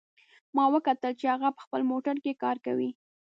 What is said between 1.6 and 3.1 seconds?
خپل موټر کې کار کوي